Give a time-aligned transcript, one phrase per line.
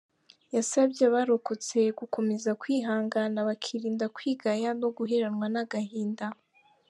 [0.55, 6.25] Yasabye abarokotse gukomeza kwihangana bakirinda kwigaya no guheranywa n’agahinda.